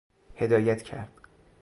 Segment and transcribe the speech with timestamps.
[0.35, 1.11] هدایت کرد